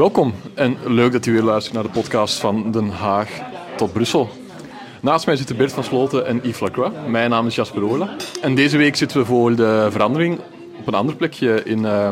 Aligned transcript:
Welkom 0.00 0.34
en 0.54 0.76
leuk 0.86 1.12
dat 1.12 1.26
u 1.26 1.32
weer 1.32 1.42
luistert 1.42 1.74
naar 1.74 1.82
de 1.82 1.88
podcast 1.88 2.38
van 2.38 2.70
Den 2.70 2.88
Haag 2.88 3.28
tot 3.76 3.92
Brussel. 3.92 4.28
Naast 5.00 5.26
mij 5.26 5.36
zitten 5.36 5.56
Bert 5.56 5.72
van 5.72 5.84
Sloten 5.84 6.26
en 6.26 6.40
Yves 6.42 6.60
Lacroix. 6.60 6.94
Mijn 7.06 7.30
naam 7.30 7.46
is 7.46 7.54
Jasper 7.54 7.84
Oorla. 7.84 8.16
En 8.42 8.54
deze 8.54 8.76
week 8.76 8.96
zitten 8.96 9.18
we 9.18 9.24
voor 9.24 9.56
de 9.56 9.88
verandering 9.90 10.40
op 10.78 10.86
een 10.86 10.94
ander 10.94 11.14
plekje 11.14 11.62
in 11.64 11.78
uh, 11.78 12.08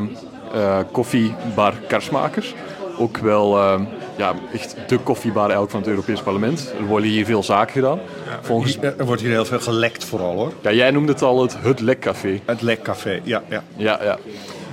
uh, 0.55 0.79
koffiebar 0.93 1.75
Karsmakers. 1.87 2.55
Ook 2.99 3.19
wel 3.19 3.57
uh, 3.57 3.81
ja, 4.17 4.35
echt 4.53 4.77
de 4.87 4.99
koffiebar 4.99 5.43
eigenlijk 5.43 5.71
van 5.71 5.81
het 5.81 5.89
Europees 5.89 6.21
Parlement. 6.21 6.75
Er 6.79 6.85
worden 6.85 7.11
hier 7.11 7.25
veel 7.25 7.43
zaken 7.43 7.73
gedaan. 7.73 7.99
Ja, 8.27 8.39
Volgens... 8.43 8.79
Er 8.79 9.07
wordt 9.07 9.23
hier 9.23 9.31
heel 9.31 9.45
veel 9.45 9.61
gelekt 9.61 10.05
vooral 10.05 10.35
hoor. 10.35 10.53
Ja, 10.61 10.73
jij 10.73 10.91
noemde 10.91 11.13
het 11.13 11.23
al 11.23 11.43
het, 11.43 11.57
het 11.61 11.81
lekcafé. 11.81 12.41
Het 12.45 12.63
lekcafé, 12.63 13.21
ja. 13.25 13.43
ja. 13.49 13.63
ja, 13.77 14.01
ja. 14.03 14.19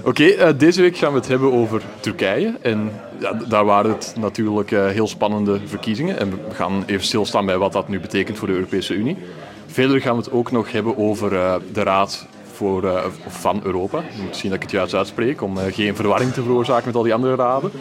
Oké, 0.05 0.23
uh, 0.23 0.50
deze 0.58 0.82
week 0.82 0.98
gaan 0.98 1.12
we 1.12 1.18
het 1.18 1.27
hebben 1.27 1.54
over 1.54 1.82
Turkije. 2.00 2.54
En 2.62 2.91
ja, 3.20 3.34
daar 3.34 3.66
waren 3.66 3.91
het 3.91 4.16
natuurlijk 4.20 4.72
uh, 4.72 4.88
heel 4.88 5.08
spannende 5.08 5.59
verkiezingen. 5.66 6.20
En 6.20 6.30
we 6.30 6.53
gaan 6.53 6.84
even 6.86 7.06
stilstaan 7.06 7.45
bij 7.45 7.58
wat 7.58 7.73
dat 7.73 7.88
nu 7.88 8.00
betekent 8.00 8.38
voor 8.38 8.47
de 8.47 8.53
Europese 8.53 8.94
Unie. 8.94 9.17
Verder 9.66 10.02
gaan 10.02 10.16
we 10.16 10.22
het 10.22 10.31
ook 10.31 10.52
nog 10.52 10.72
hebben 10.72 10.97
over 10.97 11.34
uh, 11.34 11.56
de 11.73 11.84
Raad 11.84 12.28
voor, 12.52 13.12
van 13.28 13.62
Europa. 13.64 14.00
Ik 14.00 14.23
moet 14.23 14.38
zien 14.38 14.50
dat 14.50 14.56
ik 14.56 14.62
het 14.62 14.72
juist 14.72 14.94
uitspreek, 14.94 15.42
om 15.42 15.58
geen 15.58 15.95
verwarring 15.95 16.34
te 16.34 16.44
veroorzaken 16.44 16.86
met 16.86 16.95
al 16.95 17.03
die 17.03 17.14
andere 17.14 17.36
raden. 17.36 17.72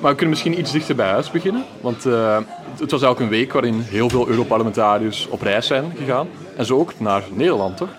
maar 0.00 0.10
we 0.10 0.14
kunnen 0.14 0.28
misschien 0.28 0.58
iets 0.58 0.72
dichter 0.72 0.94
bij 0.94 1.08
huis 1.08 1.30
beginnen. 1.30 1.64
Want 1.80 2.04
het 2.78 2.90
was 2.90 3.02
ook 3.02 3.20
een 3.20 3.28
week 3.28 3.52
waarin 3.52 3.80
heel 3.80 4.08
veel 4.08 4.28
Europarlementariërs 4.28 5.28
op 5.28 5.42
reis 5.42 5.66
zijn 5.66 5.92
gegaan. 5.96 6.28
En 6.56 6.66
zo 6.66 6.78
ook 6.78 6.92
naar 6.98 7.22
Nederland, 7.32 7.76
toch? 7.76 7.90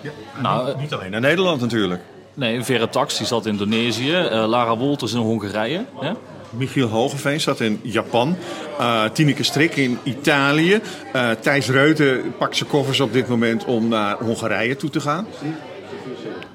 Ja, 0.00 0.10
nou, 0.42 0.76
niet 0.78 0.92
alleen 0.92 1.10
naar 1.10 1.20
Nederland 1.20 1.60
natuurlijk. 1.60 2.02
Nee, 2.34 2.62
Vera 2.62 2.86
Tax 2.86 3.16
die 3.16 3.26
zat 3.26 3.46
in 3.46 3.52
Indonesië, 3.52 4.10
uh, 4.10 4.48
Lara 4.48 4.76
Wolters 4.76 5.12
in 5.12 5.18
Hongarije. 5.18 5.84
Hè? 6.00 6.12
Michiel 6.50 6.88
Hogeveen 6.88 7.40
zat 7.40 7.60
in 7.60 7.80
Japan. 7.82 8.36
Uh, 8.80 9.04
Tineke 9.04 9.42
Strik 9.42 9.76
in 9.76 9.98
Italië. 10.02 10.80
Uh, 11.14 11.30
Thijs 11.30 11.68
Reuten 11.68 12.34
pakt 12.38 12.56
zijn 12.56 12.68
koffers 12.68 13.00
op 13.00 13.12
dit 13.12 13.28
moment 13.28 13.64
om 13.64 13.88
naar 13.88 14.16
Hongarije 14.16 14.76
toe 14.76 14.90
te 14.90 15.00
gaan. 15.00 15.26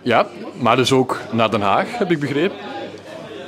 Ja, 0.01 0.27
maar 0.59 0.75
dus 0.75 0.91
ook 0.91 1.19
naar 1.31 1.51
Den 1.51 1.61
Haag, 1.61 1.97
heb 1.97 2.11
ik 2.11 2.19
begrepen 2.19 2.57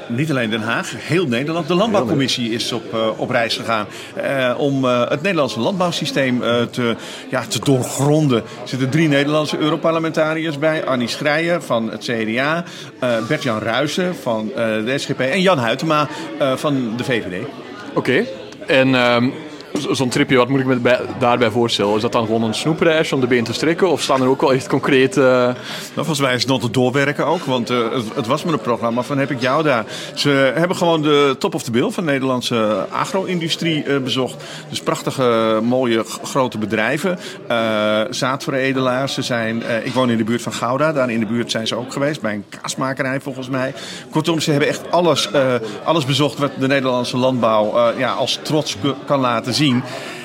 niet 0.08 0.30
alleen 0.30 0.50
Den 0.50 0.62
Haag, 0.62 0.94
heel 0.98 1.28
Nederland. 1.28 1.68
De 1.68 1.74
Landbouwcommissie 1.74 2.52
is 2.52 2.72
op, 2.72 2.94
uh, 2.94 3.20
op 3.20 3.30
reis 3.30 3.56
gegaan 3.56 3.86
uh, 4.18 4.54
om 4.58 4.86
uh, 4.86 5.10
het 5.10 5.22
Nederlandse 5.22 5.60
landbouwsysteem 5.60 6.42
te, 6.72 6.96
ja, 7.30 7.46
te 7.46 7.60
doorgronden. 7.64 8.38
Er 8.38 8.68
zitten 8.68 8.90
drie 8.90 9.08
Nederlandse 9.08 9.58
Europarlementariërs 9.58 10.60
bij. 10.60 10.86
Annie 10.86 11.08
Schreier 11.08 11.62
van 11.62 11.92
het 11.92 12.04
CDA, 12.04 12.64
Bert-Jan 13.28 13.60
Ruijsen 13.60 14.16
van 14.16 14.52
de 14.56 14.94
SGP 14.98 15.20
en 15.20 15.42
Jan 15.42 15.60
Huytema 15.60 16.08
van 16.56 16.94
de 16.98 17.04
VVD. 17.04 17.46
Oké, 17.94 18.26
en 18.68 18.96
ehm, 18.96 19.30
zo'n 19.92 20.10
tripje, 20.10 20.38
wat 20.38 20.50
moet 20.50 20.60
ik 20.60 20.66
me 20.66 20.76
bij, 20.76 21.00
daarbij 21.20 21.50
voorstellen? 21.50 21.96
Is 21.96 22.02
dat 22.02 22.12
dan 22.12 22.26
gewoon 22.26 22.44
een 22.44 22.54
snoepreis 22.54 23.12
om 23.12 23.20
de 23.20 23.28
been 23.28 23.44
te 23.44 23.54
strikken? 23.54 23.90
Of 23.90 24.02
staan 24.02 24.22
er 24.22 24.28
ook 24.28 24.42
wel 24.42 24.54
echt 24.54 24.68
concreet... 24.68 25.18
Uh... 25.18 25.24
Nou, 25.24 25.56
volgens 25.94 26.20
mij 26.20 26.34
is 26.34 26.42
het 26.42 26.50
nog 26.50 26.62
te 26.62 26.72
doorwerken 26.72 27.26
ook. 27.26 27.44
Want 27.44 27.72
uh, 27.72 27.88
het, 28.16 28.28
was 28.28 28.44
maar 28.44 28.54
een 28.54 28.60
programma 28.60 29.02
van 29.02 29.18
heb 29.18 29.32
ik 29.32 29.42
jou 29.42 29.64
daar. 29.64 29.86
Ze 30.14 30.52
hebben 30.56 30.78
gewoon 30.78 31.02
de 31.02 31.36
top 31.40 31.56
of 31.56 31.64
the 31.64 31.72
bill 31.72 31.90
van 31.90 32.06
de 32.06 32.12
Nederlandse 32.12 32.86
agro-industrie 32.92 33.86
uh, 33.86 33.98
bezocht. 33.98 34.44
Dus 34.70 34.82
prachtige, 34.82 35.60
mooie, 35.64 36.04
grote 36.24 36.58
bedrijven. 36.58 37.20
zaadveredelaars. 38.10 39.14
Ze 39.14 39.22
zijn, 39.22 39.64
ik 39.84 39.94
woon 39.94 40.10
in 40.10 40.18
de 40.18 40.24
buurt 40.24 40.42
van 40.42 40.54
Gouda. 40.54 40.94
Daar 40.94 41.10
in 41.10 41.20
de 41.20 41.26
buurt 41.26 41.52
zijn 41.52 41.68
ze 41.68 41.76
ook 41.76 41.94
geweest. 41.94 42.22
Bij 42.22 42.34
een 42.34 42.46
kaasmakerij 42.62 43.20
volgens 43.20 43.50
mij. 43.50 43.74
Kortom, 44.10 44.40
ze 44.40 44.52
hebben 44.52 44.70
echt 44.70 44.92
alles, 44.92 45.30
alles 45.84 46.06
bezocht 46.06 46.38
wat 46.38 46.52
de 46.60 46.68
Nederlandse 46.68 47.18
landbouw 47.18 47.94
ja, 47.98 48.14
als 48.14 48.40
trots 48.42 48.78
kan 49.06 49.20
laten 49.20 49.54
zien. 49.54 49.67
team. 49.68 50.17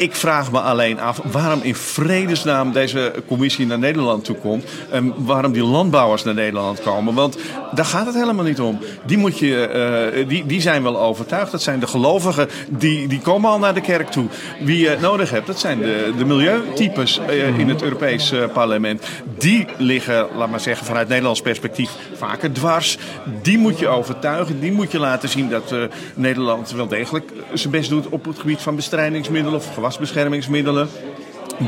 Ik 0.00 0.14
vraag 0.14 0.52
me 0.52 0.60
alleen 0.60 1.00
af 1.00 1.20
waarom 1.30 1.60
in 1.62 1.74
vredesnaam 1.74 2.72
deze 2.72 3.12
commissie 3.26 3.66
naar 3.66 3.78
Nederland 3.78 4.24
toe 4.24 4.36
komt. 4.36 4.64
En 4.90 5.14
waarom 5.16 5.52
die 5.52 5.64
landbouwers 5.64 6.24
naar 6.24 6.34
Nederland 6.34 6.80
komen. 6.80 7.14
Want 7.14 7.36
daar 7.74 7.84
gaat 7.84 8.06
het 8.06 8.14
helemaal 8.14 8.44
niet 8.44 8.60
om. 8.60 8.78
Die, 9.06 9.18
moet 9.18 9.38
je, 9.38 10.12
uh, 10.14 10.28
die, 10.28 10.46
die 10.46 10.60
zijn 10.60 10.82
wel 10.82 11.00
overtuigd. 11.00 11.50
Dat 11.50 11.62
zijn 11.62 11.80
de 11.80 11.86
gelovigen. 11.86 12.48
Die, 12.68 13.08
die 13.08 13.20
komen 13.20 13.50
al 13.50 13.58
naar 13.58 13.74
de 13.74 13.80
kerk 13.80 14.10
toe. 14.10 14.26
Wie 14.60 14.78
je 14.78 14.96
nodig 15.00 15.30
hebt, 15.30 15.46
dat 15.46 15.58
zijn 15.58 15.78
de, 15.78 16.12
de 16.18 16.24
milieutypes 16.24 17.20
uh, 17.28 17.58
in 17.58 17.68
het 17.68 17.82
Europees 17.82 18.32
uh, 18.32 18.44
parlement. 18.52 19.06
Die 19.38 19.66
liggen, 19.76 20.28
laat 20.36 20.50
maar 20.50 20.60
zeggen, 20.60 20.86
vanuit 20.86 21.08
Nederlands 21.08 21.40
perspectief 21.40 21.90
vaker 22.14 22.52
dwars. 22.52 22.98
Die 23.42 23.58
moet 23.58 23.78
je 23.78 23.88
overtuigen. 23.88 24.60
Die 24.60 24.72
moet 24.72 24.92
je 24.92 24.98
laten 24.98 25.28
zien 25.28 25.48
dat 25.48 25.74
Nederland 26.14 26.70
wel 26.70 26.86
degelijk 26.86 27.30
zijn 27.52 27.72
best 27.72 27.88
doet 27.90 28.08
op 28.08 28.24
het 28.24 28.38
gebied 28.38 28.60
van 28.60 28.76
bestrijdingsmiddelen 28.76 29.58
of 29.58 29.74
gewasbeschermingsmiddelen. 29.90 30.88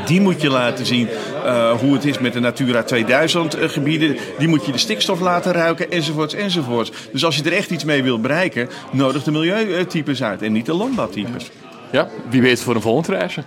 Die 0.05 0.21
moet 0.21 0.41
je 0.41 0.49
laten 0.49 0.85
zien 0.85 1.07
uh, 1.45 1.71
hoe 1.71 1.93
het 1.93 2.05
is 2.05 2.19
met 2.19 2.33
de 2.33 2.39
Natura 2.39 2.83
2000 2.83 3.59
uh, 3.59 3.69
gebieden. 3.69 4.17
Die 4.37 4.47
moet 4.47 4.65
je 4.65 4.71
de 4.71 4.77
stikstof 4.77 5.19
laten 5.19 5.51
ruiken, 5.51 5.91
enzovoorts, 5.91 6.33
enzovoorts. 6.33 6.91
Dus 7.11 7.25
als 7.25 7.35
je 7.35 7.43
er 7.43 7.53
echt 7.53 7.69
iets 7.69 7.83
mee 7.83 8.03
wilt 8.03 8.21
bereiken, 8.21 8.69
nodig 8.91 9.23
de 9.23 9.31
milieutypes 9.31 10.23
uit 10.23 10.41
en 10.41 10.51
niet 10.51 10.65
de 10.65 10.73
landbouwtypes. 10.73 11.51
Ja, 11.93 12.07
wie 12.29 12.41
weet 12.41 12.61
voor 12.61 12.75
een 12.75 12.81
volgend 12.81 13.07
reisje. 13.07 13.43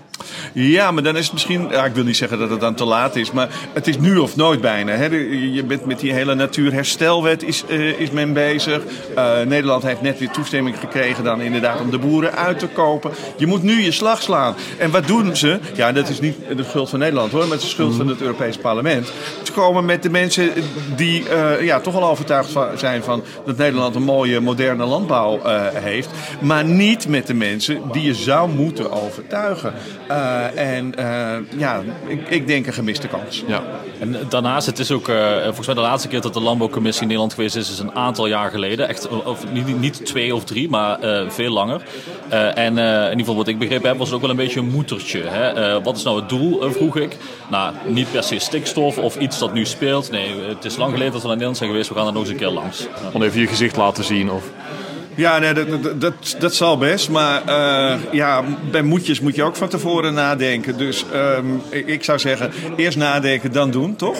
Ja, 0.52 0.90
maar 0.90 1.02
dan 1.02 1.16
is 1.16 1.24
het 1.24 1.32
misschien... 1.32 1.68
Ja, 1.70 1.84
ik 1.84 1.94
wil 1.94 2.04
niet 2.04 2.16
zeggen 2.16 2.38
dat 2.38 2.50
het 2.50 2.60
dan 2.60 2.74
te 2.74 2.84
laat 2.84 3.16
is, 3.16 3.30
maar 3.30 3.48
het 3.72 3.86
is 3.86 3.98
nu 3.98 4.16
of 4.16 4.36
nooit 4.36 4.60
bijna. 4.60 4.92
Hè? 4.92 5.04
Je 5.04 5.64
bent 5.64 5.86
met 5.86 6.00
die 6.00 6.12
hele 6.12 6.34
natuurherstelwet 6.34 7.42
is, 7.42 7.64
uh, 7.68 8.00
is 8.00 8.10
men 8.10 8.32
bezig. 8.32 8.82
Uh, 9.16 9.40
Nederland 9.40 9.82
heeft 9.82 10.00
net 10.00 10.18
weer 10.18 10.30
toestemming 10.30 10.78
gekregen 10.78 11.24
dan 11.24 11.40
inderdaad 11.40 11.80
om 11.80 11.90
de 11.90 11.98
boeren 11.98 12.32
uit 12.32 12.58
te 12.58 12.66
kopen. 12.66 13.10
Je 13.36 13.46
moet 13.46 13.62
nu 13.62 13.80
je 13.80 13.92
slag 13.92 14.22
slaan. 14.22 14.54
En 14.78 14.90
wat 14.90 15.06
doen 15.06 15.36
ze? 15.36 15.58
Ja, 15.74 15.92
dat 15.92 16.08
is 16.08 16.20
niet 16.20 16.36
de 16.56 16.64
schuld 16.64 16.88
van 16.88 16.98
Nederland 16.98 17.32
hoor, 17.32 17.40
maar 17.40 17.50
het 17.50 17.60
is 17.60 17.64
de 17.64 17.74
schuld 17.74 17.94
van 17.94 18.08
het 18.08 18.20
Europees 18.20 18.56
Parlement. 18.56 19.12
Komen 19.56 19.84
met 19.84 20.02
de 20.02 20.10
mensen 20.10 20.50
die 20.96 21.22
uh, 21.22 21.62
ja, 21.62 21.80
toch 21.80 21.94
al 21.94 22.08
overtuigd 22.08 22.52
zijn 22.76 23.02
van 23.02 23.22
dat 23.44 23.56
Nederland 23.56 23.94
een 23.94 24.02
mooie 24.02 24.40
moderne 24.40 24.84
landbouw 24.84 25.40
heeft. 25.72 26.10
Maar 26.40 26.64
niet 26.64 27.08
met 27.08 27.26
de 27.26 27.34
mensen 27.34 27.82
die 27.92 28.02
je 28.02 28.14
zou 28.14 28.50
moeten 28.50 28.90
overtuigen. 28.90 29.74
Uh, 30.10 30.58
en 30.58 30.94
ja, 31.56 31.82
ik, 32.06 32.28
ik, 32.28 32.46
denk 32.46 32.66
een 32.66 32.72
gemiste 32.72 33.08
kans. 33.08 33.44
Ja. 33.46 33.62
En 33.98 34.16
daarnaast, 34.28 34.66
het 34.66 34.78
is 34.78 34.90
ook, 34.90 35.08
uh, 35.08 35.42
volgens 35.42 35.66
mij 35.66 35.74
de 35.74 35.80
laatste 35.80 36.08
keer 36.08 36.20
dat 36.20 36.34
de 36.34 36.40
Landbouwcommissie 36.40 37.02
in 37.02 37.08
Nederland 37.08 37.34
geweest 37.34 37.56
is, 37.56 37.70
is 37.70 37.78
een 37.78 37.94
aantal 37.94 38.26
jaar 38.26 38.50
geleden. 38.50 38.88
Echt, 38.88 39.08
of, 39.08 39.52
niet, 39.52 39.80
niet 39.80 40.06
twee 40.06 40.34
of 40.34 40.44
drie, 40.44 40.68
maar 40.68 40.98
veel 41.28 41.50
langer. 41.50 41.82
en 42.54 42.78
in 42.78 43.02
ieder 43.02 43.18
geval 43.18 43.36
wat 43.36 43.48
ik 43.48 43.58
begrepen 43.58 43.88
heb, 43.88 43.98
was 43.98 44.06
het 44.06 44.16
ook 44.16 44.22
wel 44.22 44.30
een 44.30 44.36
beetje 44.36 44.60
een 44.60 44.70
moedertje. 44.70 45.22
Hè? 45.22 45.82
wat 45.82 45.96
is 45.96 46.02
nou 46.02 46.20
het 46.20 46.28
doel, 46.28 46.70
vroeg 46.70 46.96
ik. 46.96 47.16
Nou, 47.50 47.74
niet 47.86 48.12
per 48.12 48.22
se 48.22 48.38
stikstof 48.38 48.98
of 48.98 49.16
iets 49.16 49.38
dat 49.38 49.52
nu 49.52 49.64
speelt. 49.64 50.10
Nee, 50.10 50.30
het 50.48 50.64
is 50.64 50.76
lang 50.76 50.92
geleden 50.92 51.12
dat 51.12 51.22
we 51.22 51.28
naar 51.28 51.36
Nederland 51.36 51.56
zijn 51.56 51.70
geweest. 51.70 51.88
We 51.88 51.94
gaan 51.94 52.06
er 52.06 52.12
nog 52.12 52.22
eens 52.22 52.30
een 52.30 52.36
keer 52.36 52.48
langs. 52.48 52.86
Om 53.12 53.22
even 53.22 53.40
je 53.40 53.46
gezicht 53.46 53.76
laten 53.76 54.04
zien 54.04 54.30
of... 54.30 54.50
Ja, 55.16 55.38
nee, 55.38 55.52
dat, 55.52 56.00
dat, 56.00 56.36
dat 56.38 56.54
zal 56.54 56.78
best. 56.78 57.08
Maar 57.08 57.42
uh, 57.48 58.12
ja, 58.12 58.44
bij 58.70 58.82
moedjes 58.82 59.20
moet 59.20 59.34
je 59.34 59.42
ook 59.42 59.56
van 59.56 59.68
tevoren 59.68 60.14
nadenken. 60.14 60.78
Dus 60.78 61.04
um, 61.38 61.62
ik 61.70 62.04
zou 62.04 62.18
zeggen, 62.18 62.52
eerst 62.76 62.98
nadenken, 62.98 63.52
dan 63.52 63.70
doen, 63.70 63.96
toch? 63.96 64.16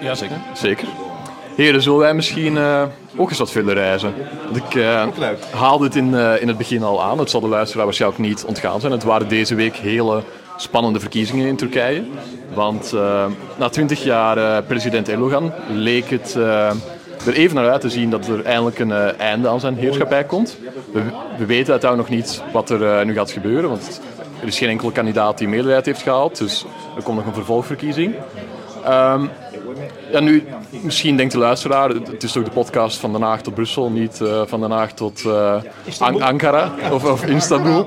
Ja, 0.00 0.14
zeker. 0.14 0.36
Zeker. 0.54 0.88
Heren, 1.56 1.82
zullen 1.82 1.98
wij 1.98 2.14
misschien 2.14 2.54
uh, 2.54 2.82
ook 3.16 3.28
eens 3.28 3.38
wat 3.38 3.52
willen 3.52 3.74
reizen? 3.74 4.14
ik 4.54 4.74
uh, 4.74 5.04
haalde 5.50 5.84
het 5.84 5.96
in, 5.96 6.14
in 6.14 6.48
het 6.48 6.56
begin 6.58 6.82
al 6.82 7.02
aan. 7.02 7.18
Het 7.18 7.30
zal 7.30 7.40
de 7.40 7.48
luisteraar 7.48 7.84
waarschijnlijk 7.84 8.22
niet 8.22 8.44
ontgaan 8.44 8.80
zijn. 8.80 8.92
Het 8.92 9.04
waren 9.04 9.28
deze 9.28 9.54
week 9.54 9.76
hele 9.76 10.22
spannende 10.56 11.00
verkiezingen 11.00 11.46
in 11.46 11.56
Turkije. 11.56 12.02
Want 12.54 12.92
na 13.56 13.68
twintig 13.68 14.04
jaar 14.04 14.62
president 14.62 15.08
Erdogan 15.08 15.52
leek 15.68 16.10
het 16.10 16.36
er 17.26 17.32
even 17.34 17.56
naar 17.56 17.70
uit 17.70 17.80
te 17.80 17.90
zien 17.90 18.10
dat 18.10 18.28
er 18.28 18.44
eindelijk 18.44 18.78
een 18.78 18.88
uh, 18.88 19.20
einde 19.20 19.48
aan 19.48 19.60
zijn 19.60 19.76
heerschappij 19.76 20.24
komt. 20.24 20.56
We, 20.92 21.02
we 21.38 21.46
weten 21.46 21.70
uiteindelijk 21.70 22.10
nog 22.10 22.18
niet 22.18 22.42
wat 22.52 22.70
er 22.70 22.80
uh, 22.80 23.02
nu 23.06 23.14
gaat 23.14 23.30
gebeuren, 23.30 23.70
want 23.70 24.00
er 24.40 24.46
is 24.46 24.58
geen 24.58 24.68
enkele 24.68 24.92
kandidaat 24.92 25.38
die 25.38 25.48
meerderheid 25.48 25.86
heeft 25.86 26.02
gehaald, 26.02 26.38
dus 26.38 26.66
er 26.96 27.02
komt 27.02 27.16
nog 27.16 27.26
een 27.26 27.34
vervolgverkiezing. 27.34 28.14
Um, 28.88 29.30
Ja, 30.12 30.20
nu, 30.20 30.46
misschien 30.82 31.16
denkt 31.16 31.32
de 31.32 31.38
luisteraar, 31.38 31.88
het 31.88 32.22
is 32.22 32.32
toch 32.32 32.44
de 32.44 32.50
podcast 32.50 32.98
van 32.98 33.12
Den 33.12 33.22
Haag 33.22 33.42
tot 33.42 33.54
Brussel, 33.54 33.90
niet 33.90 34.20
uh, 34.22 34.42
van 34.46 34.60
Den 34.60 34.70
Haag 34.70 34.92
tot 34.92 35.22
uh, 35.26 35.54
An 35.98 36.22
Ankara 36.22 36.72
of, 36.92 37.04
of 37.04 37.24
Istanbul. 37.24 37.86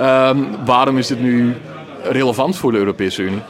Um, 0.00 0.64
waarom 0.64 0.98
is 0.98 1.06
dit 1.06 1.20
nu 1.20 1.56
relevant 2.02 2.56
voor 2.56 2.72
de 2.72 2.78
Europese 2.78 3.22
Unie? 3.22 3.40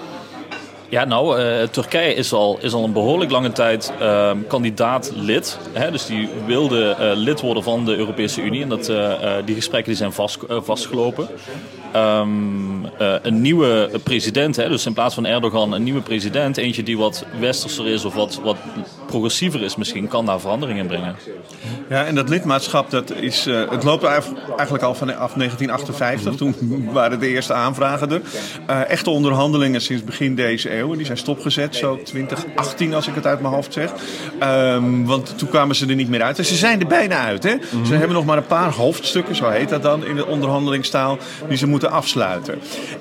Ja, 0.90 1.04
nou, 1.04 1.40
uh, 1.40 1.62
Turkije 1.62 2.14
is 2.14 2.32
al, 2.32 2.58
is 2.60 2.72
al 2.72 2.84
een 2.84 2.92
behoorlijk 2.92 3.30
lange 3.30 3.52
tijd 3.52 3.92
uh, 4.00 4.30
kandidaat 4.48 5.12
lid. 5.14 5.58
Hè? 5.72 5.90
Dus 5.90 6.06
die 6.06 6.28
wilde 6.46 6.96
uh, 7.00 7.10
lid 7.14 7.40
worden 7.40 7.62
van 7.62 7.84
de 7.84 7.96
Europese 7.96 8.42
Unie. 8.42 8.62
En 8.62 8.68
dat, 8.68 8.92
die 9.44 9.54
gesprekken 9.54 9.88
die 9.88 10.00
zijn 10.00 10.12
vast, 10.12 10.38
vastgelopen. 10.48 11.28
Um, 11.96 12.84
een 13.22 13.40
nieuwe 13.40 13.90
president, 14.02 14.56
hè? 14.56 14.68
dus 14.68 14.86
in 14.86 14.92
plaats 14.92 15.14
van 15.14 15.26
Erdogan 15.26 15.72
een 15.72 15.82
nieuwe 15.82 16.00
president. 16.00 16.56
Eentje 16.56 16.82
die 16.82 16.98
wat 16.98 17.24
westerser 17.40 17.86
is 17.86 18.04
of 18.04 18.14
wat, 18.14 18.40
wat 18.42 18.56
progressiever 19.06 19.62
is 19.62 19.76
misschien, 19.76 20.08
kan 20.08 20.26
daar 20.26 20.40
verandering 20.40 20.78
in 20.78 20.86
brengen. 20.86 21.16
Ja, 21.90 22.04
en 22.04 22.14
dat 22.14 22.28
lidmaatschap, 22.28 22.90
dat 22.90 23.12
is, 23.14 23.44
het 23.44 23.84
loopt 23.84 24.04
eigenlijk 24.04 24.82
al 24.82 24.94
vanaf 24.94 25.32
1958. 25.32 26.34
Toen 26.34 26.88
waren 26.92 27.20
de 27.20 27.28
eerste 27.28 27.52
aanvragen 27.52 28.10
er. 28.10 28.20
echte 28.88 29.10
onderhandelingen 29.10 29.80
sinds 29.80 30.04
begin 30.04 30.34
deze 30.34 30.76
eeuw. 30.76 30.94
Die 30.94 31.06
zijn 31.06 31.18
stopgezet, 31.18 31.76
zo 31.76 31.98
2018 32.02 32.94
als 32.94 33.08
ik 33.08 33.14
het 33.14 33.26
uit 33.26 33.40
mijn 33.40 33.54
hoofd 33.54 33.72
zeg. 33.72 33.92
Um, 34.42 35.06
want 35.06 35.38
toen 35.38 35.48
kwamen 35.48 35.76
ze 35.76 35.86
er 35.86 35.94
niet 35.94 36.08
meer 36.08 36.22
uit. 36.22 36.38
En 36.38 36.44
ze 36.44 36.56
zijn 36.56 36.80
er 36.80 36.86
bijna 36.86 37.24
uit. 37.24 37.42
Hè? 37.42 37.54
Mm-hmm. 37.54 37.86
Ze 37.86 37.94
hebben 37.94 38.16
nog 38.16 38.24
maar 38.24 38.36
een 38.36 38.46
paar 38.46 38.72
hoofdstukken, 38.72 39.36
zo 39.36 39.48
heet 39.48 39.68
dat 39.68 39.82
dan 39.82 40.06
in 40.06 40.16
de 40.16 40.26
onderhandelingstaal, 40.26 41.18
die 41.48 41.56
ze 41.56 41.66
moeten 41.66 41.90
afsluiten. 41.90 42.58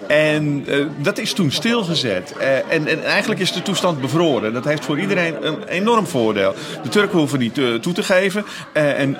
En 0.07 0.63
uh, 0.67 0.85
dat 1.01 1.17
is 1.17 1.33
toen 1.33 1.51
stilgezet. 1.51 2.33
En, 2.69 2.87
en, 2.87 3.03
eigenlijk 3.03 3.41
is 3.41 3.51
de 3.51 3.61
toestand 3.61 4.01
bevroren. 4.01 4.53
Dat 4.53 4.65
heeft 4.65 4.85
voor 4.85 4.99
iedereen 4.99 5.35
een 5.45 5.63
enorm 5.63 6.07
voordeel. 6.07 6.53
De 6.83 6.89
Turken 6.89 7.17
hoeven 7.17 7.39
niet 7.39 7.53
toe 7.81 7.93
te 7.93 8.03
geven. 8.03 8.45
En 8.79 9.17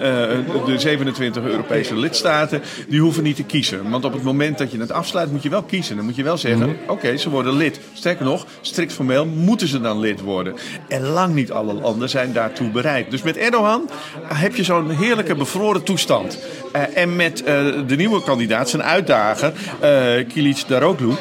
de 0.66 0.80
27 0.80 1.44
Europese 1.44 1.96
lidstaten, 1.96 2.62
die 2.88 3.00
hoeven 3.00 3.24
niet 3.24 3.36
te 3.36 3.44
kiezen. 3.44 3.90
Want 3.90 4.06
op 4.06 4.14
het 4.14 4.24
moment 4.24 4.58
dat 4.58 4.72
je 4.72 4.80
het 4.80 4.92
afsluit, 4.92 5.32
moet 5.32 5.44
je 5.44 5.50
wel 5.50 5.64
kiezen. 5.64 5.96
Dan 5.96 6.06
moet 6.06 6.16
je 6.16 6.24
wel 6.24 6.38
zeggen, 6.38 6.68
mm-hmm. 6.68 6.84
oké, 6.84 6.92
okay, 6.92 7.18
ze 7.18 7.30
worden 7.30 7.54
lid. 7.54 7.80
Sterker 7.94 8.26
nog, 8.26 8.46
strikt 8.62 8.94
formeel 8.94 9.26
moeten 9.26 9.68
ze 9.68 9.82
dan 9.82 10.00
lid 10.00 10.22
worden. 10.22 10.56
En 10.88 11.08
lang 11.08 11.34
niet 11.34 11.52
alle 11.52 11.74
landen 11.74 12.10
zijn 12.10 12.34
daartoe 12.34 12.70
bereid. 12.70 13.12
Dus 13.12 13.22
met 13.22 13.38
Erdogan 13.38 13.90
heb 14.24 14.56
je 14.56 14.64
zo'n 14.64 14.90
heerlijke 14.90 15.36
bevroren 15.36 15.84
toestand. 15.84 16.38
Uh, 16.76 16.98
en 16.98 17.16
met 17.16 17.42
uh, 17.42 17.48
de 17.88 17.96
nieuwe 17.96 18.24
kandidaat, 18.24 18.70
zijn 18.70 18.84
uitdager, 18.84 19.54
uh, 19.84 20.28
Kilic 20.28 20.64
Daroglu. 20.68 21.14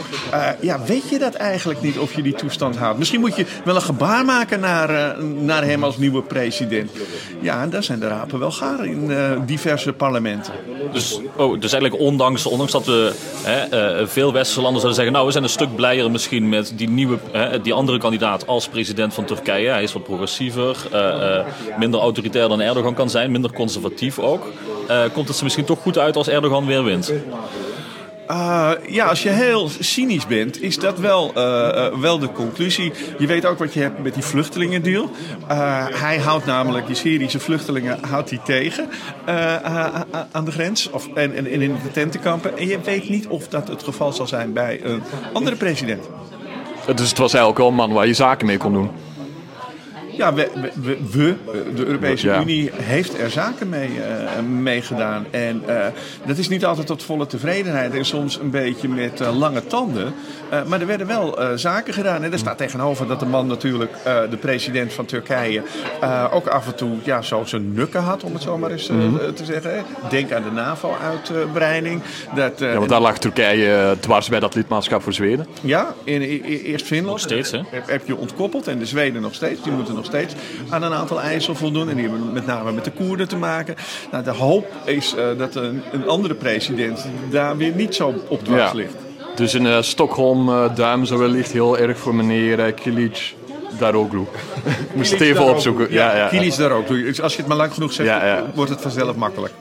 ja, 0.61 0.81
weet 0.87 1.09
je 1.09 1.19
dat 1.19 1.35
eigenlijk 1.35 1.83
niet 1.83 1.99
of 1.99 2.15
je 2.15 2.23
die 2.23 2.35
toestand 2.35 2.77
houdt? 2.77 2.99
Misschien 2.99 3.21
moet 3.21 3.37
je 3.37 3.47
wel 3.65 3.75
een 3.75 3.83
gebaar 3.83 4.25
maken 4.25 4.61
naar, 4.61 5.17
naar 5.25 5.65
hem 5.65 5.85
als 5.85 5.97
nieuwe 5.97 6.23
president. 6.23 6.91
Ja, 7.41 7.63
en 7.63 7.71
daar 7.71 7.83
zijn 7.83 8.01
de 8.01 8.09
rapen 8.09 8.39
wel 8.39 8.51
gaar 8.51 8.85
in 8.85 9.13
diverse 9.47 9.93
parlementen. 9.93 10.53
Dus, 10.93 11.21
oh, 11.37 11.61
dus 11.61 11.73
eigenlijk 11.73 12.03
ondanks, 12.03 12.47
ondanks 12.47 12.73
dat 12.73 12.87
we 12.87 13.13
veel 14.05 14.33
westerse 14.33 14.61
landen 14.61 14.81
zouden 14.81 14.95
zeggen... 14.95 15.13
nou, 15.13 15.27
we 15.27 15.33
zijn 15.33 15.45
een 15.45 15.51
stuk 15.51 15.77
blijer 15.77 16.11
misschien 16.11 16.49
met 16.49 16.73
die 16.77 16.89
nieuwe, 16.89 17.19
die 17.63 17.73
andere 17.73 17.99
kandidaat 17.99 18.47
als 18.47 18.69
president 18.69 19.15
van 19.15 19.25
Turkije. 19.25 19.69
Hij 19.69 19.83
is 19.83 19.93
wat 19.93 20.05
progressiever, 20.05 20.77
minder 21.79 22.01
autoritair 22.01 22.49
dan 22.49 22.61
Erdogan 22.61 22.95
kan 22.95 23.11
zijn, 23.11 23.31
minder 23.31 23.53
conservatief 23.53 24.19
ook. 24.19 24.47
Komt 25.13 25.29
het 25.29 25.37
ze 25.37 25.45
misschien 25.45 25.65
toch 25.65 25.79
goed 25.79 25.99
uit 25.99 26.17
als 26.17 26.29
Erdogan 26.29 26.67
weer 26.67 26.85
wint? 26.85 27.13
Uh, 28.31 28.71
ja, 28.87 29.07
als 29.07 29.23
je 29.23 29.29
heel 29.29 29.69
cynisch 29.81 30.27
bent, 30.27 30.63
is 30.63 30.79
dat 30.79 30.99
wel, 30.99 31.33
uh, 31.37 31.43
uh, 31.75 32.01
wel 32.01 32.19
de 32.19 32.33
conclusie. 32.33 32.93
Je 33.19 33.27
weet 33.27 33.47
ook 33.47 33.59
wat 33.59 33.75
je 33.75 33.81
hebt 33.81 34.03
met 34.03 34.15
die 34.15 34.23
vluchtelingendeal. 34.23 35.11
hij 35.93 36.19
houdt 36.19 36.47
namelijk 36.47 36.87
die 36.87 36.97
Syrische 36.97 37.41
vluchtelingen 37.41 37.99
houdt 38.09 38.31
hij 38.31 38.41
tegen 38.45 38.89
aan 40.33 40.45
de 40.45 40.51
grens 40.51 40.91
of, 40.91 41.09
en, 41.15 41.35
en, 41.35 41.47
en 41.47 41.63
in 41.63 41.77
de 41.83 41.91
tentenkampen. 41.91 42.59
En 42.59 42.69
je 42.69 42.81
weet 42.81 43.09
niet 43.09 43.27
of 43.27 43.49
dat 43.49 43.69
het 43.69 43.83
geval 43.83 44.13
zal 44.13 44.27
zijn 44.27 44.53
bij 44.53 44.81
een 44.83 45.03
andere 45.33 45.57
president. 45.57 46.09
Dus 46.95 47.09
het 47.09 47.19
was 47.19 47.33
eigenlijk 47.33 47.59
wel 47.59 47.69
een 47.69 47.75
man 47.75 47.93
waar 47.93 48.07
je 48.07 48.15
zaken 48.15 48.47
mee 48.47 48.59
kon 48.59 48.73
doen. 48.73 48.91
Ja, 50.19 50.35
we, 50.35 50.49
we, 50.83 50.99
we, 51.13 51.35
de 51.75 51.85
Europese 51.85 52.39
Unie, 52.41 52.71
heeft 52.75 53.21
er 53.21 53.31
zaken 53.31 53.69
mee, 53.69 53.89
uh, 53.89 54.61
mee 54.61 54.83
gedaan. 54.83 55.27
En 55.31 55.63
uh, 55.69 55.87
dat 56.27 56.39
is 56.39 56.49
niet 56.49 56.65
altijd 56.65 56.87
tot 56.87 57.03
volle 57.03 57.27
tevredenheid 57.27 57.95
en 57.95 58.05
soms 58.05 58.39
een 58.39 58.51
beetje 58.51 58.89
met 58.89 59.21
uh, 59.21 59.39
lange 59.39 59.67
tanden. 59.67 60.15
maar 60.67 60.81
er 60.81 60.87
werden 60.87 61.07
wel 61.07 61.39
zaken 61.55 61.95
gedaan. 61.95 62.23
En 62.23 62.33
er 62.33 62.39
staat 62.39 62.59
tegenover 62.59 63.07
dat 63.07 63.21
de 63.21 63.27
man 63.27 63.47
natuurlijk, 63.47 63.93
de 64.05 64.37
president 64.41 64.93
van 64.93 65.05
Turkije, 65.05 65.63
ook 66.31 66.47
af 66.47 66.67
en 66.67 66.75
toe 66.75 66.97
ja, 67.03 67.23
zo 67.23 67.45
zijn 67.45 67.73
nukken 67.73 68.03
had, 68.03 68.25
om 68.25 68.33
het 68.33 68.43
zo 68.43 68.59
maar 68.59 68.71
eens 68.71 68.89
mm 68.89 69.01
-hmm. 69.01 69.35
te 69.35 69.45
zeggen. 69.45 69.85
Denk 70.11 70.33
aan 70.33 70.43
de 70.43 70.51
NAVO-uitbreiding. 70.51 72.03
Dat, 72.35 72.59
ja, 72.59 72.75
want 72.75 72.89
daar 72.89 73.01
lag 73.01 73.19
Turkije 73.19 73.97
dwars 74.01 74.29
bij 74.29 74.41
dat 74.41 74.55
lidmaatschap 74.55 75.03
voor 75.03 75.13
Zweden. 75.13 75.47
Ja, 75.61 75.95
in, 76.05 76.23
in, 76.23 76.43
eerst 76.43 76.87
Finland. 76.87 77.11
Nog 77.11 77.21
steeds, 77.21 77.51
hè? 77.51 77.61
Heb, 77.71 77.89
heb 77.89 78.07
je 78.07 78.17
ontkoppeld 78.17 78.67
en 78.67 78.79
de 78.79 78.87
Zweden 78.87 79.23
nog 79.23 79.35
steeds. 79.35 79.63
Die 79.63 79.73
moeten 79.73 79.95
nog 79.95 80.07
steeds 80.09 80.35
aan 80.69 80.83
een 80.83 80.93
aantal 80.93 81.21
eisen 81.21 81.57
voldoen. 81.57 81.89
En 81.89 81.97
die 81.97 82.09
hebben 82.09 82.33
met 82.33 82.47
name 82.47 82.73
met 82.73 82.85
de 82.85 82.91
Koerden 82.91 83.29
te 83.29 83.37
maken. 83.37 83.75
Nou, 84.11 84.25
de 84.25 84.31
hoop 84.31 84.67
is 84.85 85.15
uh, 85.15 85.39
dat 85.39 85.55
een, 85.55 85.83
een, 85.93 86.09
andere 86.09 86.35
president 86.35 87.07
daar 87.31 87.57
weer 87.57 87.73
niet 87.75 87.95
zo 87.95 88.15
op 88.29 88.45
dwars 88.45 88.71
ja. 88.71 88.73
ligt. 88.73 88.95
Dus 89.35 89.55
in 89.55 89.65
uh, 89.65 89.83
Stockholm 89.83 90.49
uh, 90.49 90.75
duimen 90.75 91.07
ze 91.07 91.19
wellicht 91.19 91.53
heel 91.53 91.79
erg 91.79 91.99
voor 91.99 92.15
meneer 92.15 92.59
uh, 92.59 92.75
Kilic. 92.75 93.37
Daroglu. 93.79 94.25
Moest 94.95 95.11
het 95.11 95.21
even 95.21 95.45
opzoeken. 95.45 95.93
Ja, 95.93 96.11
ja, 96.11 96.17
ja. 96.17 96.29
Kilic 96.29 96.57
Daroglu. 96.57 97.05
Dus 97.05 97.21
als 97.21 97.33
je 97.33 97.39
het 97.39 97.49
maar 97.49 97.57
lang 97.57 97.73
genoeg 97.73 97.93
zegt, 97.93 98.09
ja, 98.09 98.27
ja. 98.27 98.45
wordt 98.55 98.71
het 98.71 98.81
vanzelf 98.81 99.17
makkelijk. 99.17 99.53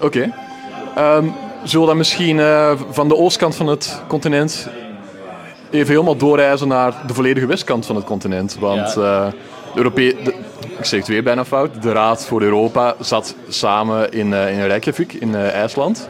Oké. 0.00 0.30
Okay. 0.94 1.16
Um, 1.16 1.34
zullen 1.64 1.80
we 1.80 1.86
dan 1.86 1.96
misschien 1.96 2.36
uh, 2.36 2.72
van 2.90 3.08
de 3.08 3.16
oostkant 3.16 3.56
van 3.56 3.66
het 3.66 4.02
continent 4.08 4.68
even 5.70 5.92
helemaal 5.92 6.16
doorreizen 6.16 6.68
naar 6.68 6.94
de 7.06 7.14
volledige 7.14 7.46
westkant 7.46 7.86
van 7.86 7.96
het 7.96 8.04
continent? 8.04 8.56
Want 8.60 8.94
ja. 8.94 9.32
Europee 9.74 10.16
de, 10.24 10.34
ik 10.78 10.84
zeg 10.84 10.98
het 10.98 11.08
weer 11.08 11.22
bijna 11.22 11.44
fout, 11.44 11.82
de 11.82 11.92
Raad 11.92 12.26
voor 12.26 12.42
Europa 12.42 12.94
zat 13.00 13.34
samen 13.48 14.12
in, 14.12 14.26
uh, 14.26 14.52
in 14.52 14.66
Reykjavik, 14.66 15.12
in 15.12 15.28
uh, 15.28 15.48
IJsland. 15.48 16.08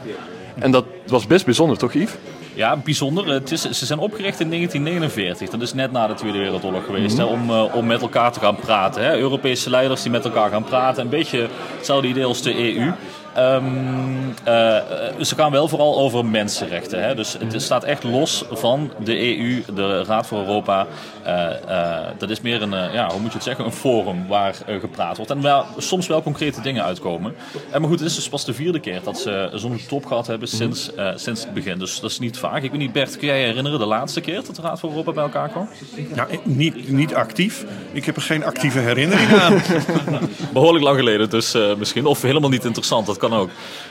En 0.59 0.71
dat 0.71 0.85
was 1.07 1.27
best 1.27 1.45
bijzonder, 1.45 1.77
toch 1.77 1.93
Yves? 1.93 2.15
Ja, 2.53 2.77
bijzonder. 2.77 3.27
Het 3.27 3.51
is, 3.51 3.61
ze 3.61 3.85
zijn 3.85 3.99
opgericht 3.99 4.39
in 4.39 4.49
1949. 4.49 5.49
Dat 5.49 5.61
is 5.61 5.73
net 5.73 5.91
na 5.91 6.07
de 6.07 6.13
Tweede 6.13 6.37
Wereldoorlog 6.37 6.85
geweest. 6.85 7.17
Mm 7.17 7.23
-hmm. 7.23 7.27
hè, 7.27 7.33
om, 7.33 7.49
uh, 7.49 7.75
om 7.75 7.85
met 7.85 8.01
elkaar 8.01 8.31
te 8.31 8.39
gaan 8.39 8.55
praten. 8.55 9.03
Hè. 9.03 9.17
Europese 9.17 9.69
leiders 9.69 10.01
die 10.01 10.11
met 10.11 10.25
elkaar 10.25 10.49
gaan 10.49 10.63
praten. 10.63 11.03
Een 11.03 11.09
beetje 11.09 11.47
hetzelfde 11.77 12.07
idee 12.07 12.25
als 12.25 12.41
de 12.41 12.75
EU. 12.75 12.91
Um, 13.37 14.35
uh, 14.47 14.77
ze 15.21 15.35
gaan 15.35 15.51
wel 15.51 15.67
vooral 15.67 15.97
over 15.97 16.25
mensenrechten. 16.25 17.03
Hè? 17.03 17.15
Dus 17.15 17.37
het 17.39 17.61
staat 17.61 17.83
echt 17.83 18.03
los 18.03 18.45
van 18.51 18.91
de 19.03 19.37
EU, 19.37 19.63
de 19.75 20.03
Raad 20.03 20.27
voor 20.27 20.39
Europa. 20.39 20.87
Uh, 21.25 21.49
uh, 21.69 21.99
dat 22.17 22.29
is 22.29 22.41
meer 22.41 22.61
een, 22.61 22.93
ja, 22.93 23.09
hoe 23.09 23.19
moet 23.19 23.29
je 23.29 23.37
het 23.37 23.43
zeggen, 23.43 23.65
een 23.65 23.71
forum 23.71 24.27
waar 24.27 24.55
gepraat 24.79 25.17
wordt. 25.17 25.31
En 25.31 25.41
waar 25.41 25.65
soms 25.77 26.07
wel 26.07 26.21
concrete 26.21 26.61
dingen 26.61 26.83
uitkomen. 26.83 27.35
maar 27.71 27.89
goed, 27.89 27.99
het 27.99 28.09
is 28.09 28.15
dus 28.15 28.29
pas 28.29 28.45
de 28.45 28.53
vierde 28.53 28.79
keer 28.79 28.99
dat 29.03 29.19
ze 29.19 29.49
zo'n 29.53 29.79
top 29.87 30.05
gehad 30.05 30.27
hebben 30.27 30.47
sinds, 30.47 30.89
sinds 31.15 31.43
het 31.43 31.53
begin. 31.53 31.79
Dus 31.79 31.99
dat 31.99 32.11
is 32.11 32.19
niet 32.19 32.37
vaak. 32.37 32.63
Ik 32.63 32.71
weet 32.71 32.79
niet, 32.79 32.91
Bert, 32.91 33.17
kun 33.17 33.27
jij 33.27 33.39
je 33.39 33.45
herinneren 33.45 33.79
de 33.79 33.85
laatste 33.85 34.21
keer 34.21 34.43
dat 34.45 34.55
de 34.55 34.61
Raad 34.61 34.79
voor 34.79 34.89
Europa 34.89 35.11
bij 35.11 35.23
elkaar 35.23 35.49
kwam? 35.49 35.69
Nou, 36.15 36.29
niet, 36.43 36.91
niet 36.91 37.15
actief. 37.15 37.65
Ik 37.91 38.05
heb 38.05 38.15
er 38.15 38.21
geen 38.21 38.43
actieve 38.43 38.79
herinnering 38.79 39.33
aan. 39.33 39.61
Behoorlijk 40.53 40.83
lang 40.83 40.97
geleden 40.97 41.29
dus 41.29 41.57
misschien. 41.77 42.05
Of 42.05 42.21
helemaal 42.21 42.49
niet 42.49 42.65
interessant. 42.65 43.05
Dat 43.05 43.17
kan 43.21 43.33
ook. 43.33 43.49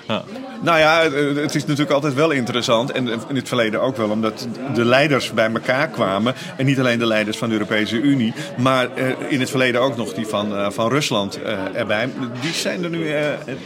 Ja. 0.09 0.23
Nou 0.61 0.79
ja, 0.79 1.03
het 1.41 1.55
is 1.55 1.65
natuurlijk 1.65 1.91
altijd 1.91 2.15
wel 2.15 2.31
interessant. 2.31 2.93
En 2.93 3.09
in 3.29 3.37
het 3.37 3.49
verleden 3.49 3.81
ook 3.81 3.97
wel, 3.97 4.11
omdat 4.11 4.49
de 4.75 4.85
leiders 4.85 5.33
bij 5.33 5.51
elkaar 5.53 5.89
kwamen. 5.89 6.35
En 6.57 6.67
niet 6.67 6.79
alleen 6.79 6.99
de 6.99 7.07
leiders 7.07 7.39
van 7.39 7.49
de 7.49 7.55
Europese 7.55 8.01
Unie, 8.01 8.35
maar 8.57 8.89
in 9.29 9.41
het 9.41 9.51
verleden 9.51 9.81
ook 9.81 9.97
nog 9.97 10.13
die 10.13 10.27
van, 10.27 10.73
van 10.73 10.89
Rusland 10.89 11.39
erbij. 11.75 12.09
Die 12.41 12.53
zijn 12.53 12.85
er 12.85 12.91
nu, 12.91 13.07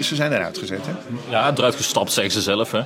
ze 0.00 0.14
zijn 0.14 0.33
eruit 0.33 0.59
gezet. 0.59 0.87
Hè? 0.87 0.92
Ja, 1.28 1.52
eruit 1.56 1.75
gestapt, 1.75 2.12
zeggen 2.12 2.33
ze 2.33 2.40
zelf. 2.40 2.71
Hè? 2.71 2.80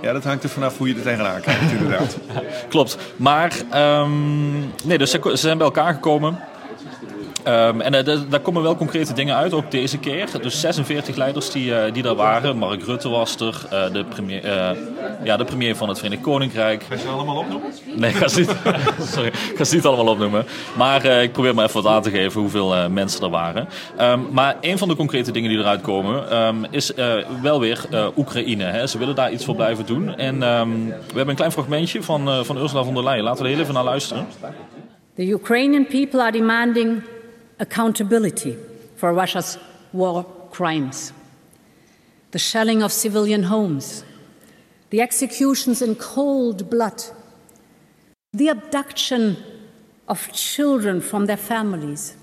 Ja, 0.00 0.12
dat 0.12 0.24
hangt 0.24 0.42
er 0.42 0.48
vanaf 0.48 0.78
hoe 0.78 0.88
je 0.88 0.94
er 0.94 1.02
tegenaan 1.02 1.40
kijkt, 1.40 1.72
inderdaad. 1.72 2.16
Klopt. 2.68 2.96
Maar, 3.16 3.52
um, 3.74 4.72
nee, 4.84 4.98
dus 4.98 5.10
ze, 5.10 5.20
ze 5.22 5.36
zijn 5.36 5.58
bij 5.58 5.66
elkaar 5.66 5.94
gekomen. 5.94 6.38
Um, 7.48 7.80
en 7.80 7.94
uh, 7.94 8.20
daar 8.30 8.40
komen 8.40 8.62
wel 8.62 8.76
concrete 8.76 9.12
dingen 9.12 9.36
uit, 9.36 9.52
ook 9.52 9.70
deze 9.70 9.98
keer. 9.98 10.28
Dus 10.42 10.60
46 10.60 11.16
leiders 11.16 11.50
die, 11.50 11.70
uh, 11.70 11.92
die 11.92 12.02
daar 12.02 12.14
waren. 12.14 12.56
Mark 12.56 12.82
Rutte 12.82 13.08
was 13.08 13.40
er, 13.40 13.62
uh, 13.72 13.92
de, 13.92 14.04
premier, 14.04 14.42
ja, 15.24 15.36
de 15.36 15.44
premier 15.44 15.76
van 15.76 15.88
het 15.88 15.98
Verenigd 15.98 16.22
Koninkrijk. 16.22 16.82
Ga 16.82 16.94
je 16.94 17.00
ze 17.00 17.08
allemaal 17.08 17.36
opnoemen? 17.36 17.70
Nee, 17.94 18.10
ik 18.10 18.16
ga 18.16 18.28
ze 18.28 18.38
niet, 18.40 18.56
sorry, 19.12 19.28
ik 19.28 19.52
ga 19.56 19.64
ze 19.64 19.74
niet 19.74 19.84
allemaal 19.84 20.12
opnoemen. 20.12 20.44
Maar 20.76 21.04
ik 21.04 21.32
probeer 21.32 21.54
maar 21.54 21.64
even 21.64 21.82
wat 21.82 21.92
aan 21.92 22.02
te 22.02 22.10
geven 22.10 22.40
hoeveel 22.40 22.90
mensen 22.90 23.22
er 23.22 23.30
waren. 23.30 23.68
Um, 24.00 24.28
maar 24.30 24.56
een 24.60 24.78
van 24.78 24.88
de 24.88 24.96
concrete 24.96 25.32
dingen 25.32 25.50
die 25.50 25.58
eruit 25.58 25.80
komen 25.80 26.36
um, 26.36 26.66
is 26.70 26.92
wel 27.42 27.60
weer 27.60 27.84
Oekraïne. 28.16 28.64
Hè. 28.64 28.86
Ze 28.86 28.98
willen 28.98 29.14
daar 29.14 29.32
iets 29.32 29.44
voor 29.44 29.54
blijven 29.54 29.86
doen. 29.86 30.16
En 30.16 30.38
we 30.38 30.96
hebben 31.06 31.28
een 31.28 31.34
klein 31.34 31.52
fragmentje 31.52 32.02
van, 32.02 32.44
van 32.44 32.58
Ursula 32.58 32.84
von 32.84 32.94
der 32.94 33.04
Leyen. 33.04 33.24
Laten 33.24 33.42
we 33.42 33.48
er 33.48 33.54
heel 33.54 33.62
even 33.62 33.74
naar 33.74 33.84
luisteren. 33.84 34.26
The 35.14 35.28
Ukrainian 35.28 35.86
people 35.86 36.20
are 36.20 36.32
demanding 36.32 37.02
accountability 37.58 38.56
for 38.96 39.12
Russia's 39.12 39.58
war 39.92 40.24
crimes, 40.50 41.12
the 42.30 42.38
shelling 42.38 42.82
of 42.82 42.92
civilian 42.92 43.44
homes, 43.44 44.04
the 44.90 45.00
executions 45.00 45.82
in 45.82 45.94
cold 45.94 46.70
blood, 46.70 47.02
the 48.32 48.48
abduction 48.48 49.36
of 50.08 50.32
children 50.32 51.00
from 51.00 51.26
their 51.26 51.36
families. 51.36 52.16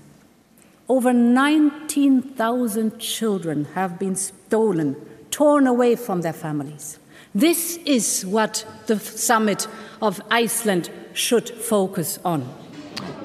Over 0.88 1.12
19,000 1.12 2.98
children 2.98 3.64
have 3.74 3.98
been 3.98 4.16
stolen, 4.16 4.96
torn 5.30 5.66
away 5.66 5.96
from 5.96 6.20
their 6.22 6.32
families. 6.32 6.98
This 7.34 7.78
is 7.84 8.24
what 8.24 8.64
the 8.86 8.98
summit 8.98 9.66
of 10.00 10.20
Iceland 10.30 10.90
should 11.14 11.48
focus 11.48 12.18
on. 12.24 12.63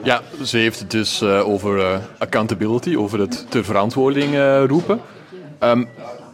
Ja, 0.04 0.22
ze 0.44 0.58
heeft 0.58 0.80
het 0.80 0.92
dus 0.92 1.22
uh, 1.22 1.50
over 1.50 1.78
uh, 1.78 1.98
accountability, 2.18 2.96
over 2.96 3.20
het 3.20 3.46
ter 3.50 3.64
verantwoording 3.64 4.34
uh, 4.34 4.64
roepen. 4.66 5.02
Um, 5.60 5.88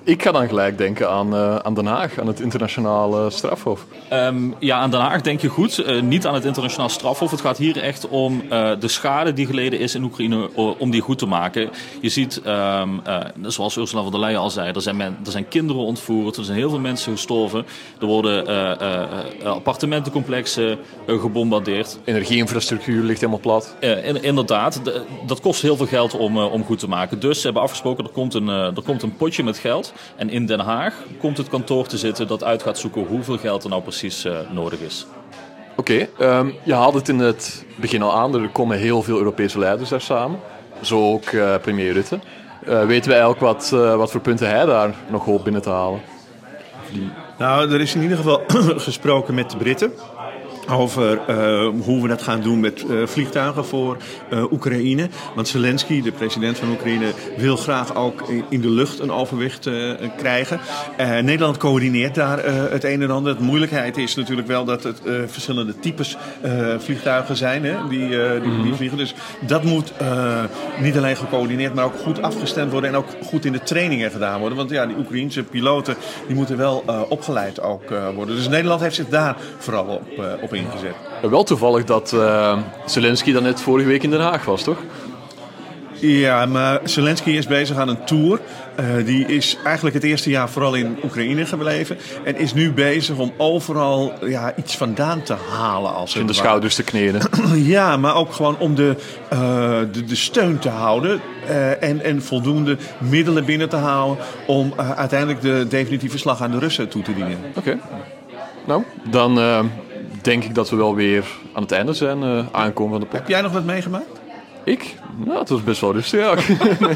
ik 0.06 0.24
ga 0.24 0.32
dan 0.32 0.48
gelijk 0.48 0.78
denken 0.78 1.10
aan, 1.10 1.34
uh, 1.34 1.56
aan 1.56 1.74
Den 1.74 1.86
Haag, 1.86 2.20
aan 2.20 2.28
het 2.28 2.40
internationale 2.40 3.30
strafhof. 3.30 3.86
Um, 4.14 4.56
ja, 4.60 4.78
aan 4.78 4.92
Den 4.92 5.00
Haag 5.00 5.22
denk 5.22 5.42
je 5.42 5.48
goed. 5.48 5.80
Uh, 5.88 6.02
niet 6.02 6.28
aan 6.28 6.34
het 6.34 6.46
internationaal 6.46 6.90
strafhof. 6.90 7.32
Het 7.32 7.42
gaat 7.42 7.58
hier 7.58 7.78
echt 7.78 8.08
om 8.08 8.42
uh, 8.52 8.72
de 8.80 8.88
schade 8.88 9.34
die 9.34 9.46
geleden 9.46 9.80
is 9.80 9.96
in 9.96 10.04
Oekraïne, 10.04 10.50
om 10.56 10.92
die 10.92 11.02
goed 11.02 11.18
te 11.18 11.26
maken. 11.26 11.70
Je 12.02 12.10
ziet, 12.10 12.42
um, 12.46 13.02
zoals 13.42 13.76
Ursula 13.76 14.02
von 14.02 14.12
der 14.12 14.20
Leyen 14.20 14.40
al 14.40 14.50
zei, 14.50 14.72
er 14.72 14.82
zijn, 14.82 14.98
men, 14.98 15.18
er 15.26 15.32
zijn 15.32 15.48
kinderen 15.48 15.82
ontvoerd, 15.82 16.38
er 16.38 16.44
zijn 16.44 16.58
heel 16.58 16.70
veel 16.70 16.80
mensen 16.80 17.12
gestorven. 17.12 17.66
Er 18.00 18.06
worden 18.06 18.48
appartementencomplexen 19.44 20.78
gebombardeerd. 21.08 22.00
Energieinfrastructuur 22.04 23.04
ligt 23.04 23.20
helemaal 23.20 23.42
plat. 23.42 23.76
In, 23.80 24.24
inderdaad, 24.24 24.80
de, 24.84 25.02
dat 25.26 25.42
kost 25.42 25.62
heel 25.62 25.78
veel 25.78 25.88
geld 25.88 26.18
om, 26.18 26.38
om 26.38 26.64
goed 26.64 26.80
te 26.80 26.88
maken. 26.88 27.20
Dus 27.20 27.38
ze 27.38 27.46
hebben 27.46 27.64
afgesproken, 27.64 28.04
er 28.04 28.10
komt 28.10 28.34
een, 28.34 28.48
er 28.48 28.84
komt 28.86 29.04
een 29.04 29.16
potje 29.16 29.44
met 29.44 29.58
geld. 29.58 29.94
En 30.16 30.30
in 30.30 30.46
Den 30.46 30.60
Haag 30.60 30.94
komt 31.20 31.38
het 31.38 31.50
kantoor 31.50 31.88
te 31.88 31.98
zitten 31.98 32.28
dat 32.28 32.44
uit 32.44 32.64
gaat 32.64 32.78
zoeken 32.78 33.06
hoeveel 33.06 33.38
geld 33.38 33.64
er 33.64 33.70
nou 33.70 33.82
precies 33.82 34.26
uh, 34.26 34.38
nodig 34.52 34.80
is. 34.80 35.06
Oké, 35.76 36.08
okay, 36.18 36.40
um, 36.40 36.56
je 36.64 36.74
haalde 36.74 36.98
het 36.98 37.10
in 37.10 37.20
het 37.20 37.66
begin 37.76 38.02
al 38.02 38.14
aan. 38.14 38.36
Er 38.36 38.50
komen 38.50 38.78
heel 38.78 39.02
veel 39.02 39.18
Europese 39.18 39.60
leiders 39.60 39.90
daar 39.90 40.02
samen. 40.02 40.40
Zo 40.82 41.12
ook 41.14 41.32
uh, 41.32 41.56
premier 41.62 41.94
Rutte. 41.94 42.20
Uh, 42.68 42.86
weten 42.86 43.12
wij 43.12 43.20
eigenlijk 43.20 43.40
wat, 43.40 43.70
wat 43.98 44.12
voor 44.12 44.22
punten 44.22 44.50
hij 44.50 44.66
daar 44.66 44.96
nog 45.10 45.26
hoopt 45.26 45.44
binnen 45.44 45.62
te 45.62 45.70
halen? 45.70 46.02
Die... 46.92 47.10
Nou, 47.38 47.74
er 47.74 47.82
is 47.82 47.96
in 47.96 48.02
ieder 48.02 48.18
geval 48.18 48.44
gesproken 48.88 49.34
met 49.34 49.52
de 49.52 49.58
Britten 49.58 49.94
over 50.70 51.20
uh, 51.30 51.84
hoe 51.84 52.02
we 52.02 52.08
dat 52.08 52.22
gaan 52.22 52.42
doen 52.42 52.60
met 52.60 52.86
uh, 52.90 53.06
vliegtuigen 53.08 53.66
voor 53.66 53.98
uh, 54.34 54.52
Oekraïne. 54.52 55.10
Want 55.36 55.48
Zelensky, 55.48 56.02
de 56.02 56.12
president 56.12 56.58
van 56.58 56.70
Oekraïne, 56.70 57.12
wil 57.38 57.58
graag 57.58 57.96
ook 57.96 58.24
in 58.50 58.62
de 58.62 58.70
lucht 58.70 59.00
een 59.00 59.12
overwicht 59.12 59.70
krijgen. 60.18 60.60
Nederland 61.22 61.58
coördineert 61.58 62.16
daar 62.16 62.44
het 62.72 62.84
een 62.84 63.02
en 63.02 63.12
ander. 63.12 63.38
De 63.38 63.44
moeilijkheid 63.44 63.98
is 63.98 64.16
natuurlijk 64.16 64.48
wel 64.48 64.66
dat 64.66 64.84
het 64.84 65.02
verschillende 65.26 65.80
types 65.80 66.18
vliegtuigen 66.78 67.36
zijn 67.36 67.66
hè, 67.66 67.76
die, 67.90 68.00
die, 68.00 68.40
die, 68.42 68.52
mhm. 68.52 68.74
vliegen. 68.74 68.98
Dus 68.98 69.16
dat 69.40 69.64
moet 69.64 69.94
niet 70.82 70.98
alleen 70.98 71.16
gecoördineerd, 71.16 71.74
maar 71.74 71.86
ook 71.86 72.00
goed 72.04 72.22
afgestemd 72.22 72.72
worden 72.72 72.90
en 72.90 72.96
ook 72.96 73.08
goed 73.24 73.46
in 73.46 73.52
de 73.52 73.64
trainingen 73.64 74.12
gedaan 74.12 74.40
worden. 74.40 74.58
Want 74.58 74.70
ja, 74.70 74.86
die 74.86 74.98
Oekraïense 74.98 75.44
piloten 75.44 75.96
die 76.28 76.36
moeten 76.36 76.58
wel 76.58 76.84
opgeleid 77.10 77.62
ook 77.62 77.90
worden. 78.16 78.36
Dus 78.36 78.48
Nederland 78.48 78.82
heeft 78.82 78.96
zich 78.96 79.10
daar 79.10 79.36
vooral 79.58 79.86
op, 79.86 80.24
op 80.42 80.54
ingezet. 80.56 80.96
Wel 81.30 81.44
toevallig 81.44 81.84
dat 81.84 82.12
uh, 82.16 82.58
Zelensky 82.86 83.32
dan 83.32 83.44
net 83.44 83.62
vorige 83.62 83.88
week 83.88 84.04
in 84.04 84.10
Den 84.10 84.22
Haag 84.22 84.46
was, 84.46 84.64
toch? 84.64 84.78
Ja, 86.00 86.46
maar 86.46 86.80
Zelensky 86.84 87.30
is 87.30 87.48
bezig 87.48 87.78
aan 87.78 87.88
een 87.88 88.04
tour. 88.04 88.40
Uh, 88.80 89.06
die 89.06 89.26
is 89.26 89.58
eigenlijk 89.64 89.96
het 89.96 90.04
eerste 90.04 90.30
jaar 90.30 90.50
vooral 90.50 90.74
in 90.74 90.98
Oekraïne 91.04 91.46
gebleven. 91.46 91.98
En 92.24 92.38
is 92.38 92.54
nu 92.54 92.72
bezig 92.72 93.18
om 93.18 93.34
overal 93.38 94.14
ja, 94.26 94.56
iets 94.56 94.78
vandaan 94.78 95.22
te 95.22 95.36
halen. 95.50 95.94
Als 95.94 96.16
in 96.16 96.28
de 96.28 96.34
schouders 96.34 96.76
te 96.76 96.84
kneden. 96.84 97.22
ja, 97.76 97.98
maar 97.98 98.16
ook 98.16 98.34
gewoon 98.34 98.58
om 98.58 98.76
de, 98.76 98.96
uh, 99.34 99.40
de, 99.92 100.04
de, 100.06 100.16
steun 100.16 100.60
te 100.60 100.70
houden. 100.70 101.22
Uh, 101.50 101.84
en, 101.84 102.04
en 102.04 102.22
voldoende 102.22 102.78
middelen 102.98 103.46
binnen 103.46 103.70
te 103.70 103.76
houden. 103.76 104.26
Om 104.48 104.74
uiteindelijk 104.96 105.42
de 105.42 105.66
definitieve 105.70 106.18
slag 106.18 106.42
aan 106.42 106.52
de 106.52 106.60
Russen 106.60 106.90
toe 106.90 107.02
te 107.02 107.14
dienen. 107.14 107.38
Oké. 107.50 107.60
Okay. 107.60 107.80
Nou, 108.66 108.84
dan 109.10 109.40
denk 110.26 110.44
ik 110.44 110.56
dat 110.56 110.70
we 110.70 110.76
wel 110.76 110.96
weer 110.96 111.26
aan 111.54 111.62
het 111.62 111.72
einde 111.72 111.94
zijn 111.94 112.24
uh, 112.24 112.46
aankomen 112.52 112.92
van 112.92 113.00
de 113.00 113.06
podcast. 113.06 113.12
Heb 113.12 113.28
jij 113.28 113.42
nog 113.42 113.52
wat 113.52 113.64
meegemaakt? 113.64 114.20
Ik? 114.64 114.96
Nou, 115.26 115.40
het 115.40 115.50
was 115.50 115.64
best 115.64 115.82
wel 115.82 115.94
rustig, 115.94 116.20
ja. 116.20 116.36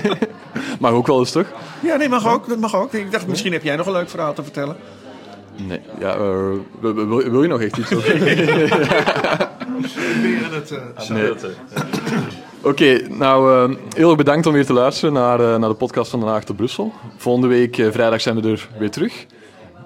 maar 0.80 0.94
ook 0.94 1.08
wel 1.08 1.20
eens, 1.20 1.32
toch? 1.32 1.46
Ja, 1.80 1.96
nee, 1.96 2.10
mag 2.10 2.28
ook. 2.28 2.48
Dat 2.48 2.60
mag 2.60 2.76
ook. 2.76 2.94
Ik 2.94 3.12
dacht, 3.12 3.28
misschien 3.28 3.52
heb 3.52 3.64
jij 3.64 3.76
nog 3.76 3.86
een 3.86 3.92
leuk 3.92 4.10
verhaal 4.10 4.34
te 4.34 4.44
vertellen. 4.44 4.76
Nee, 5.68 5.80
ja, 6.00 6.16
uh, 6.16 6.22
wil, 6.80 7.06
wil, 7.06 7.42
je 7.42 7.48
nog 7.48 7.62
echt 7.62 7.78
iets 7.78 7.94
over? 7.94 8.20
het, 10.54 10.72
uh, 10.72 11.10
nee. 11.10 11.32
Oké, 11.32 11.48
okay, 12.62 13.06
nou, 13.10 13.70
uh, 13.72 13.78
heel 13.96 14.08
erg 14.08 14.18
bedankt 14.18 14.48
om 14.48 14.54
weer 14.54 14.66
te 14.66 14.74
luisteren 14.74 15.14
naar, 15.14 15.40
uh, 15.40 15.56
naar 15.56 15.70
de 15.70 15.76
podcast 15.76 16.12
van 16.12 16.20
Den 16.20 16.30
Haag 16.30 16.44
tot 16.44 16.56
Brussel. 16.56 16.94
Volgende 17.18 17.48
week 17.48 17.76
vrijdag 17.76 18.22
zijn 18.22 18.42
we 18.42 18.50
er 18.50 18.68
weer 18.80 18.92
terug. 18.92 19.26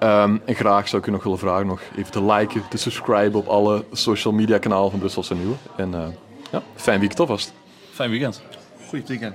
Um, 0.04 0.40
en 0.44 0.54
graag 0.54 0.88
zou 0.88 1.02
ik 1.02 1.08
u 1.08 1.10
nog 1.10 1.22
willen 1.22 1.38
vragen 1.38 1.66
nog 1.66 1.80
even 1.96 2.12
te 2.12 2.24
liken, 2.24 2.62
te 2.68 2.76
subscriben 2.76 3.40
op 3.40 3.46
alle 3.46 3.84
social 3.92 4.34
media 4.34 4.58
kanalen 4.58 4.90
van 4.90 4.98
Brusselse 4.98 5.34
Nieuwe. 5.34 5.54
En 5.76 5.90
uh, 5.92 6.06
ja, 6.52 6.62
fijn 6.74 6.98
weekend 6.98 7.20
alvast. 7.20 7.52
Fijn 7.92 8.10
weekend. 8.10 8.42
Goed 8.88 9.08
weekend. 9.08 9.34